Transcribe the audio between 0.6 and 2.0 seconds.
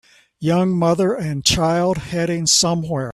mother and child